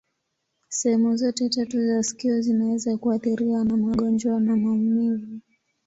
Sehemu 0.69 1.15
zote 1.17 1.49
tatu 1.49 1.87
za 1.87 2.03
sikio 2.03 2.41
zinaweza 2.41 2.97
kuathiriwa 2.97 3.63
na 3.65 3.77
magonjwa 3.77 4.39
na 4.39 4.57
maumivu. 4.57 5.39